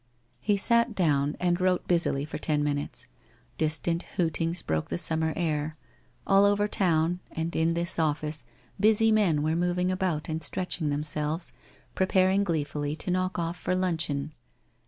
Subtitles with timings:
[0.39, 3.05] He sat down and wrote busily for ten minutes.
[3.59, 5.77] Distant hootings broke the summer air.
[6.25, 8.43] All over town, and in this office
[8.79, 11.53] busy men were moving about and stretching themselves,
[11.93, 14.33] preparing gleefully to knock off for luncheon.